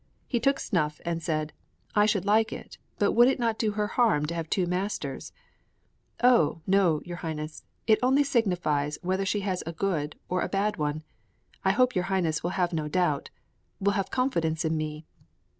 He 0.25 0.39
took 0.39 0.59
snuff 0.59 0.99
and 1.05 1.21
said, 1.21 1.53
"I 1.93 2.07
should 2.07 2.25
like 2.25 2.51
it, 2.51 2.79
but 2.97 3.11
would 3.11 3.27
it 3.27 3.37
not 3.37 3.59
do 3.59 3.73
her 3.73 3.85
harm 3.85 4.25
to 4.25 4.33
have 4.33 4.49
two 4.49 4.65
masters?" 4.65 5.31
"Oh, 6.23 6.61
no, 6.65 7.03
your 7.05 7.17
highness, 7.17 7.63
it 7.85 7.99
only 8.01 8.23
signifies 8.23 8.97
whether 9.03 9.27
she 9.27 9.41
has 9.41 9.61
a 9.67 9.73
good 9.73 10.15
or 10.27 10.41
a 10.41 10.49
bad 10.49 10.77
one. 10.77 11.03
I 11.63 11.69
hope 11.69 11.93
your 11.93 12.05
highness 12.05 12.41
would 12.41 12.53
have 12.53 12.73
no 12.73 12.87
doubt 12.87 13.29
will 13.79 13.93
have 13.93 14.09
confidence 14.09 14.65
in 14.65 14.75
me." 14.75 15.05